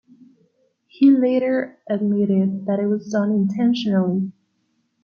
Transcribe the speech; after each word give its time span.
He 0.87 1.11
later 1.11 1.77
admitted 1.87 2.65
that 2.65 2.79
it 2.79 2.87
was 2.87 3.11
done 3.11 3.29
intentionally. 3.31 4.31